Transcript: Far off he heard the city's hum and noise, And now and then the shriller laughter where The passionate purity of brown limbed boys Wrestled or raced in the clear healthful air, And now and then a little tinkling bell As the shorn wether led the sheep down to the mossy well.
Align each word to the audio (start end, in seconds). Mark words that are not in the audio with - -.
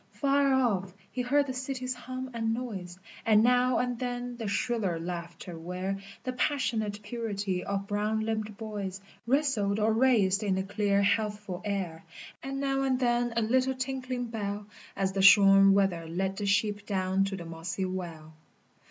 Far 0.13 0.51
off 0.55 0.91
he 1.11 1.21
heard 1.21 1.45
the 1.45 1.53
city's 1.53 1.93
hum 1.93 2.31
and 2.33 2.55
noise, 2.55 2.97
And 3.23 3.43
now 3.43 3.77
and 3.77 3.99
then 3.99 4.35
the 4.35 4.47
shriller 4.47 4.99
laughter 4.99 5.55
where 5.59 5.99
The 6.23 6.33
passionate 6.33 7.03
purity 7.03 7.63
of 7.63 7.85
brown 7.85 8.21
limbed 8.21 8.57
boys 8.57 8.99
Wrestled 9.27 9.77
or 9.77 9.93
raced 9.93 10.41
in 10.41 10.55
the 10.55 10.63
clear 10.63 11.03
healthful 11.03 11.61
air, 11.63 12.03
And 12.41 12.59
now 12.59 12.81
and 12.81 12.99
then 12.99 13.33
a 13.35 13.43
little 13.43 13.75
tinkling 13.75 14.25
bell 14.25 14.65
As 14.95 15.11
the 15.11 15.21
shorn 15.21 15.75
wether 15.75 16.07
led 16.07 16.37
the 16.37 16.47
sheep 16.47 16.87
down 16.87 17.23
to 17.25 17.37
the 17.37 17.45
mossy 17.45 17.85
well. 17.85 18.33